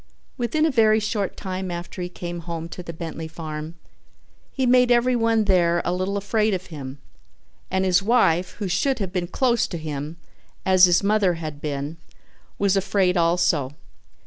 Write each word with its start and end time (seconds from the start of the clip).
Within 0.35 0.65
a 0.65 0.71
very 0.71 0.99
short 0.99 1.37
time 1.37 1.69
after 1.69 2.01
he 2.01 2.09
came 2.09 2.39
home 2.39 2.67
to 2.69 2.81
the 2.81 2.91
Bentley 2.91 3.27
farm 3.27 3.75
he 4.51 4.65
made 4.65 4.89
everyone 4.91 5.43
there 5.43 5.79
a 5.85 5.93
little 5.93 6.17
afraid 6.17 6.55
of 6.55 6.65
him, 6.73 6.97
and 7.69 7.85
his 7.85 8.01
wife, 8.01 8.53
who 8.53 8.67
should 8.67 8.97
have 8.97 9.13
been 9.13 9.27
close 9.27 9.67
to 9.67 9.77
him 9.77 10.17
as 10.65 10.85
his 10.85 11.03
mother 11.03 11.35
had 11.35 11.61
been, 11.61 11.97
was 12.57 12.75
afraid 12.75 13.15
also. 13.15 13.73